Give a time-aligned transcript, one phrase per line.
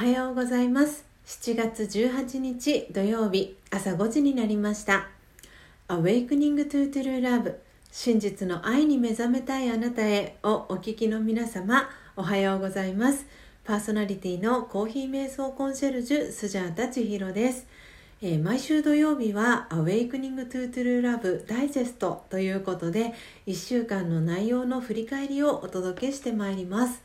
[0.00, 1.04] おはようございます。
[1.26, 5.08] 7月18日土曜日朝5時になりました。
[5.88, 7.56] Awakening to True Love
[7.92, 13.26] 真実の愛に目覚めたいあなたへをお聞きの皆様おはようございます。
[13.62, 17.66] パーソナリティのコーヒー瞑想コンシェルジュスジャータ千尋です。
[18.22, 23.12] えー、毎週土曜日は Awakening to True Love ダイジェストということで
[23.46, 27.02] 1週間の内容の振り返りをお届けしてまいります。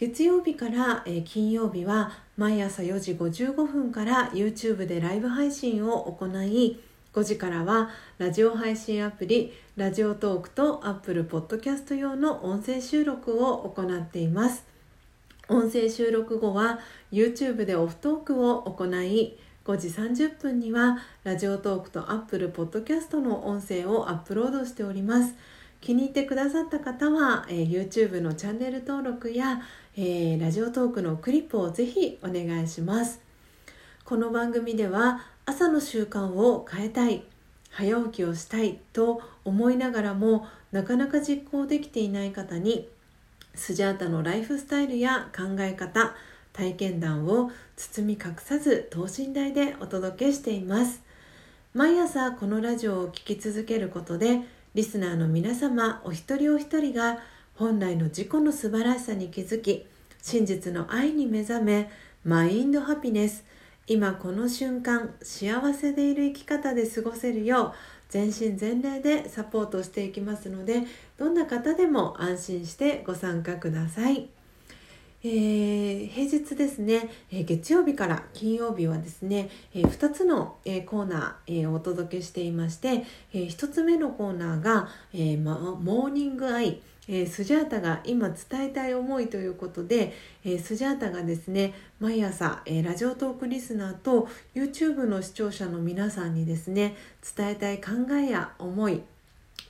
[0.00, 6.80] 月曜日から、金曜日は毎朝4時55分から YouTube でライブ配信を行い
[7.12, 14.64] 5時からはラジオ配信アプリラジオトークと Apple Podcast 用の音声収録を行っています。
[15.50, 16.78] 音声収録後は
[17.12, 25.34] YouTube でオフトークを行い5時30分にはラジオトークと Apple Podcast の音声をアップロードしております。
[25.80, 29.62] 気に入ってくださった方は、えー、YouTube のチャンネル登録や、
[29.96, 33.20] えー、ラジオトークのクリップをぜひお願いします。
[34.04, 37.22] この番組では朝の習慣を変えたい
[37.70, 42.88] 早起きをしたいと思いながらもなかなか実行できていない方に
[43.54, 46.14] スジャータのライフスタイルや考え方
[46.52, 51.02] 体験談を包み隠さず等身大でお届けしています。
[51.72, 54.40] 毎朝このラジオを聴き続けることで
[54.74, 57.18] リスナーの皆様お一人お一人が
[57.54, 59.84] 本来の自己の素晴らしさに気づき
[60.22, 61.90] 真実の愛に目覚め
[62.24, 63.44] マインドハピネス
[63.86, 67.72] 今この瞬間幸せでいる生き方で過ごせるよう
[68.08, 70.82] 全身全霊でサポートしていきますので
[71.18, 74.28] どんな方でも安心してご参加ください。
[75.22, 83.04] えー、平日ですね、えー、月曜日から金曜日はですね、えー、2つの、えー、コーナー、えー、お届けしていまして、
[83.34, 96.96] えー、1つ目のコーナーが、えーま、モーニングアイ、えー、スジャータが今伝えたい思いということで、えー、スジャータがですね毎朝、えー、ラジオトークリスナーと YouTube の視聴者の皆さんにですね
[97.36, 99.02] 伝えたい考えや思い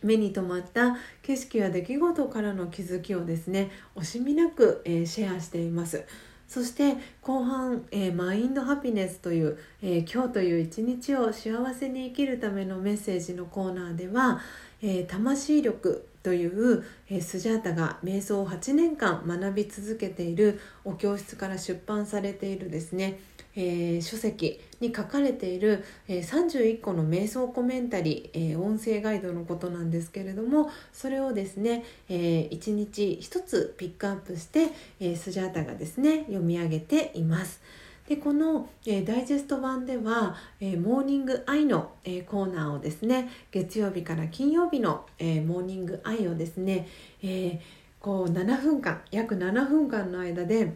[0.03, 6.05] 目に留まった景色や出来事からの気づきをですね惜しみなく、えー、シェアしています。
[6.51, 14.41] そして後半、えー、マインドハピネスという、えー、今日という一日を幸せに生きるためのメッセージのコーナーでは、
[14.83, 23.21] え魂力という、え、スジャータが瞑想を8年間学び続けているお教室から出版されているですね
[23.61, 37.61] えー、書籍に書かれている、えー、31個の瞑想コメンタリー、えー、音声ガイドのことなんですけれどもそれをですね、えー、1日1つピックアップして、えー、スジャータがですね読み上げています。
[38.09, 46.89] でこの、えー、ダイジェスト版では、えー、モーニングアイの、えー、コーナーをですね月曜日から金曜日の、えー、モーニングアイをですね、
[47.23, 47.59] えー、
[48.01, 50.73] こう7分間約7分間の間で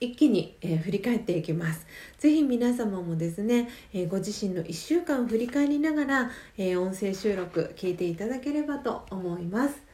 [0.00, 1.86] 一気に、えー、振り返っていきます。
[2.18, 9.90] ぜひ皆様もですね、えー、ご自身の1週間を振り返りながら、えー、音声収録聞いていただければと思います。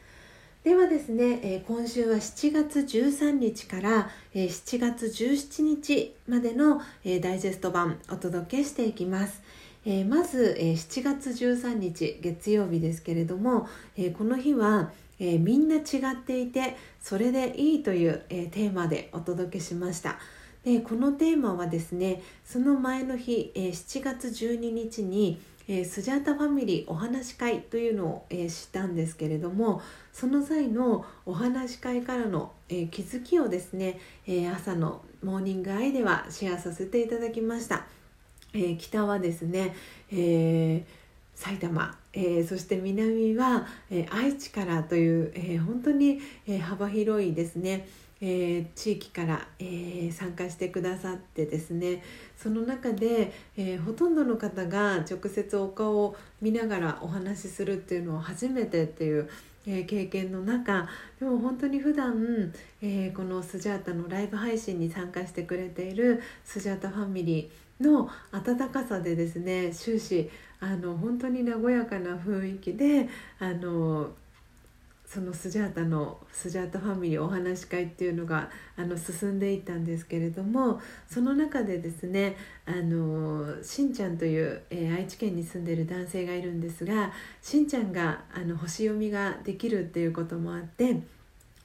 [0.62, 9.42] ではですね、え今週は7月13日から、え7月17日までの、えダイジェスト版お届けしていきます。
[9.84, 15.80] えまず、え7月13日月曜日ですけれども、えこの日はえー、みんな違
[16.14, 20.18] っていてそれでいいという、えー、テーマでお届けしました。
[20.64, 29.80] でこのテーマはですねその前の日、えー、7月12日に、えスジャータファミリーお話し会というのを、え知ったんですけれども
[30.12, 37.86] その際のお話し会からの、え気づきをですね、え朝のモーニングアイではシェアさせていただきました、
[38.52, 39.74] え北はですね、
[40.10, 41.05] えー
[41.36, 47.86] 埼玉、えー、そして南は、えー、愛知からという、えー、本当に、え幅広いですね、
[48.20, 52.02] え地域から、え参加してくださってですね。
[52.36, 59.28] その中で、えほとんどの方が直接お顔を見ながらお話しするっていうのは初めてっていう、
[59.66, 70.30] え経験の中でも本当に普段、えこのスジャータのライブ配信に参加してくれているスジャータファミリーの温かさでですね終始
[70.60, 73.08] あの本当に和やかな雰囲気で
[73.38, 74.10] あの
[75.06, 82.36] そのスジャータのスジャータファミリーお話し会っていうのがあの進んでいったんですけれどもその中でですね
[82.66, 91.00] あのしんちゃんという、えー、愛知県に住んでる男性がいるんですがしんちゃんがあの星読みができるっていうこともあって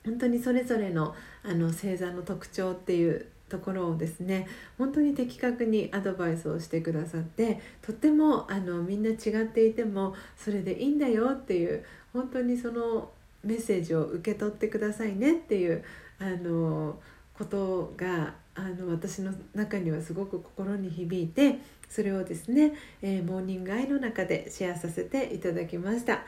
[0.05, 4.47] 本当にそれぞれのあの星座の特徴っていうところをですね
[4.77, 11.83] 本当に的確にアドバイスをしてくださってとってもあのみんな違っていてもそれでいいんだよっていう
[12.13, 13.09] 本当にその
[13.43, 15.83] メッセージを受け取ってくださいねっていう
[16.19, 16.99] あの
[17.37, 21.59] ことがあの私の中にはすごく心に響いて
[21.89, 26.21] それをですね、えー、モーニングアイの中でシェアさせていただきました。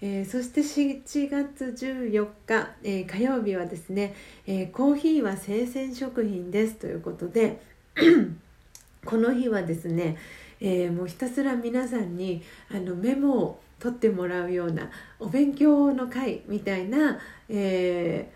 [0.00, 4.14] えー、そして7月14日、えー、火曜日はですね、
[4.46, 7.60] えー、コーヒーは生鮮食品ですということで
[9.04, 10.16] この日はですね、
[10.60, 18.30] えもうひたすら皆さんにあのメモを取ってもらうようなお勉強の会みたいな、え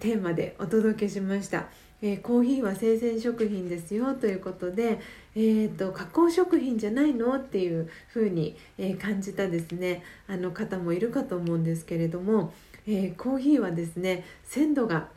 [0.00, 1.66] テーマでお届けしました。
[2.00, 5.00] えー、コーヒーは生鮮食品ですよということで、
[5.34, 12.52] えーと、加工食品じゃないのっていうふうに、えー、感じたですねあの方もいるかと思うんですけれども、
[12.86, 15.08] えー、コーヒーはですね鮮度が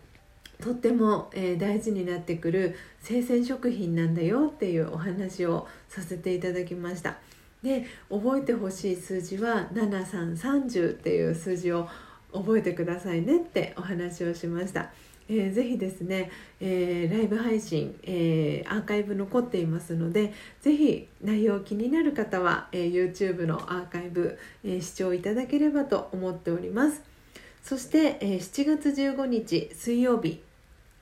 [0.60, 7.18] とっても、え大事になってくる生鮮食品なんだよっていうお話をさせていただきました。
[7.64, 11.88] で覚えてほしい数字は7330っていう数字を
[12.34, 14.92] 覚えてくださいねってお話をしました。
[15.30, 16.30] えー、ぜひですね、
[16.60, 27.02] えー、ライブ配信、えー、アーカイブ残っていますのでぜひ内容気になる方は、え YouTube のアーカイブ、え視聴いただければと思っております
[27.64, 30.42] そして、え7月15日水曜日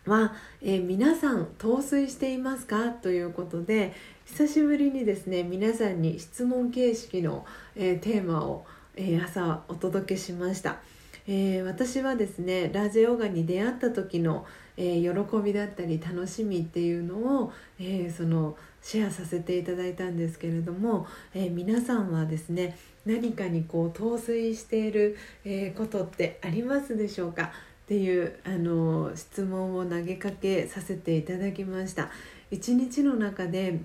[0.10, 2.90] は、え皆さん陶酔していますか？
[2.90, 3.94] ということで
[4.26, 7.46] 久しぶりにですね皆さんに質問形式の、
[7.76, 8.66] えテーマを、
[8.96, 10.80] え朝お届けしました。
[11.28, 14.48] えー、私はですねラジヨガに出会った時の、
[14.78, 22.76] えー、喜びだったり楽しみっていうのを、えー、そのシェアさせていただいたんですけれども、え皆さんはですね
[23.06, 27.52] 何かにこう陶酔している、えことってありますでしょうか？
[27.90, 32.12] っていうあの質問を投げかけさせていただきました。
[32.52, 33.80] 一日の中で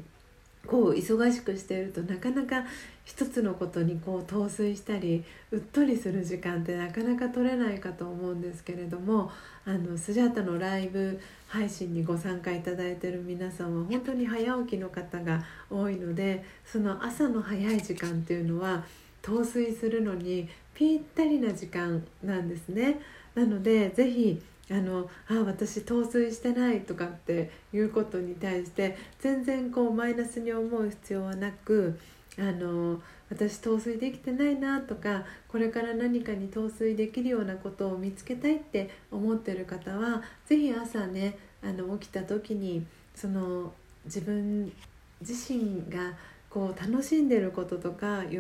[0.67, 2.67] こう忙しくしているとなかなか
[3.07, 9.31] 一つのことにこう陶酔したりうっとりする時間ってなかなか取れないかと思うんですけれども
[9.65, 11.19] あのスジャータのライブ
[11.49, 18.85] 配信にご参加いただいている皆さんは本当に早起きの方が多いのでその朝の早い時間っていうのは
[19.23, 23.01] 陶酔するのにぴったりな時間なんですね。
[23.35, 31.99] なのでぜひあのあ私陶酔してないとかっていうことに対して全然こうマイナスに思う必要はなく
[32.39, 33.01] あの
[33.31, 43.73] 私陶酔できてないなとかこれから何かに陶酔できるようなことを見つけたいって思ってる方は是非朝ねあの起きた時にその
[44.05, 44.73] 自分
[45.21, 46.13] 自身が
[46.51, 48.39] こう楽しんでることとか喜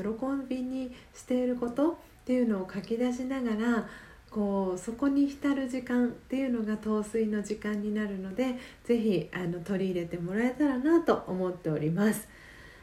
[0.48, 1.94] びにしていることっ
[2.24, 3.88] ていうのを書き出しながら
[4.34, 12.28] こうそこに浸る時間っていうのが陶酔の時間になるので是非あの取り入れてもらえたらなと思っております。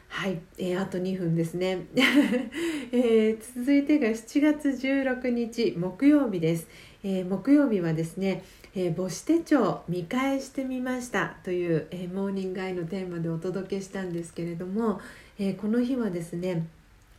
[0.08, 1.86] はい、えー、あと2分ですね、
[2.92, 6.66] えー、続いてが7月16日木曜日です、
[7.02, 8.44] えー、木曜日はですね、
[8.74, 15.00] え母子手帳見返してみましたという、えモーニングアイのテーマでお届けしたんですけれども、
[15.38, 16.66] えこの日はですね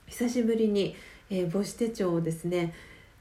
[0.07, 0.95] 久しぶりに、
[1.29, 2.73] え母子手帳をですね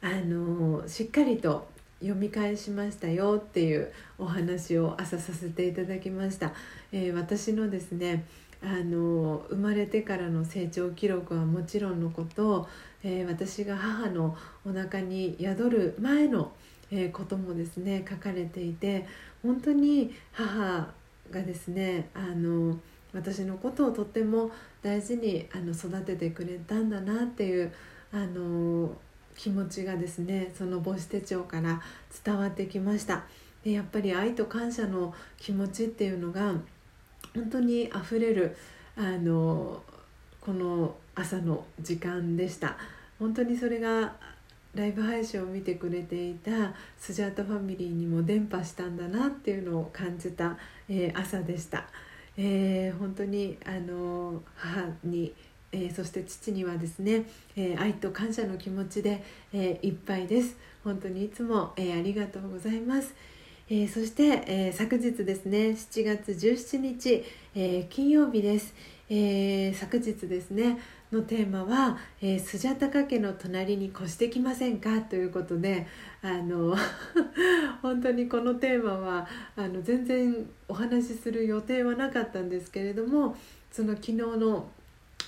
[0.02, 1.68] あのしっかりと
[2.00, 6.52] 読み返しましたよっていうお話を朝させていただきました、
[6.90, 8.24] えー、私のですね
[8.60, 12.68] あの生まれてからの成長記録はもちろんのこと、
[13.04, 14.36] えー、私が母の
[14.66, 16.50] お腹に宿る前の、
[16.90, 19.06] えー、こともですね書かれていて
[19.42, 20.88] 本当に母
[21.30, 22.76] がですねあの
[23.12, 24.50] 私のことをとっても
[24.82, 27.72] 大事にあの育ててくれたんだなっていう
[28.12, 28.90] あの
[29.36, 31.80] 気持ちがですねその母子手帳から
[32.24, 33.24] 伝わってきました。
[33.64, 36.54] でやっぱり愛と感謝の気持ちっていうのが
[37.34, 38.56] 本当にあふれる
[38.96, 39.82] あの
[40.40, 42.76] この朝の時間でした。
[43.18, 44.12] 本当にそれが
[44.74, 50.56] ライブ配信を見てくれていたスジャータファミリーにも伝播したんだなっていうのを感じた、
[50.88, 51.84] えー、朝でした、
[52.38, 55.34] えー、本当にあの母に
[55.72, 57.24] えー、そして父にはですね、
[57.56, 60.56] えー、愛と感謝の気持ちで、えー、いっぱいです。
[60.84, 63.14] 本当にいつも、えありがとうございます、
[63.70, 67.24] えそして、え昨日ですね7月17日、
[67.54, 68.74] え金曜日です、
[69.08, 70.80] え昨日ですね
[71.12, 75.86] のテーマは「えー、スジャタカ家の隣に越してきませんか?」ということで
[76.22, 76.74] あの
[77.82, 80.34] 本当にこのテーマはあの全然
[80.68, 83.36] お話しする予定はなかったんですけれども
[83.70, 84.70] その昨日の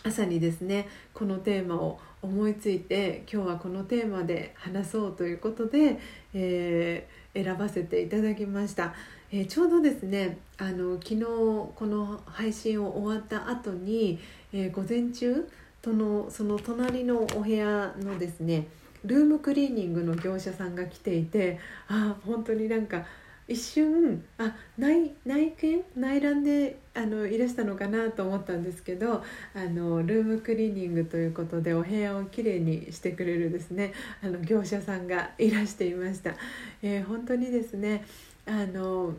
[0.05, 5.99] 朝にですねこのテーマを思いついて今日はこのテーマで話そうということで、
[6.35, 8.95] えー、選ばせていただきました、
[9.33, 14.21] えー、ちょうどですねあの昨日この配信を終わった後に、
[14.53, 15.49] えー、午前中
[15.81, 18.69] とのその隣のお部屋のですね
[19.07, 21.59] ルームクリーニングの業者さんが来ていて
[21.89, 23.07] あ本当になんか
[23.47, 29.23] 一瞬あ内内見内覧であのいらしたのかなと思ったんですけど
[29.55, 36.35] あのルームクリーニングということでお部屋をきれいにしてくれるですねあの業者さんがいらしていました。
[36.83, 38.05] えー、本当にですね
[38.47, 39.13] あの、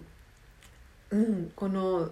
[1.11, 2.09] うん、この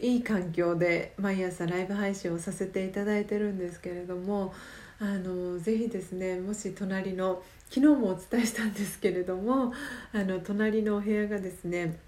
[0.00, 4.54] いい環境で毎朝ライブ配信をさせていただいてるんですけれども
[5.00, 9.72] あのぜひですねもし隣の昨日もお伝えしたんですけれども
[10.12, 11.98] あの隣のお部屋がですね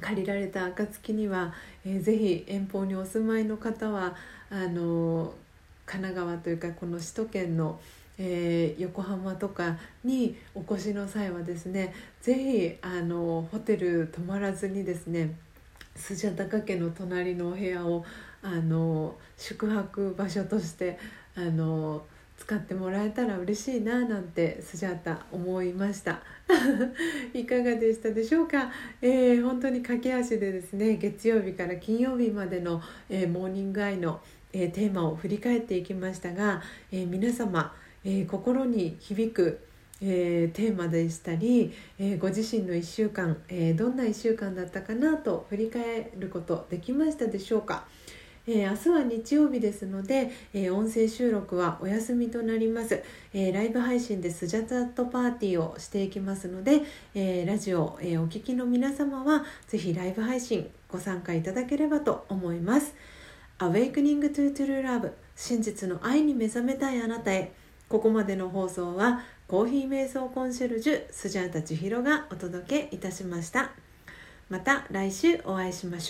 [0.00, 1.54] 借りられた暁には、
[1.86, 4.14] えー、ぜひ遠方にお住まいの方は
[4.50, 5.32] あの
[5.86, 7.80] 神奈川というかこの首都圏の、
[8.18, 15.34] えー、横浜とかにお越しの際はですねぜひあのホテル泊まらずにですね
[15.96, 18.04] スジャタカ家の隣のお部屋を
[18.42, 20.98] あの宿泊場所として
[21.36, 22.02] あの
[22.38, 26.22] 使ってもらえたら嬉しいななんてスジャータ思いました
[27.32, 34.20] いかがでしたでしょうか、えー、本当に駆け足でですね月曜日から金曜日までの、えー、モーニングアイの、
[34.52, 36.62] えー、テーマを振り返っていきましたが、
[36.92, 37.74] え皆様、
[38.04, 39.60] え心に響く
[40.06, 47.86] えー、テーマでしたり、えー、ご自身の1週間、えー、どんな1週間だったかなと振り返ることできましたでしょうか？
[48.46, 56.82] えー、明日は日曜日ですので、えー、音声収録はお休みとなります、えー、ライブ配信でスジャタットパーティーをしていきますので、
[57.14, 62.94] えラジオ、えお聴きの皆様はぜひライブ配信ご参加いただければと思います。
[63.58, 67.52] Awakening to True Love 真実の愛に目覚めたいあなたへ。
[67.88, 73.70] ここまでの放送はコーヒー瞑想コンシェルジュスジャータ千尋がお届けいたしました。
[74.48, 76.02] また来週お会いしましょう。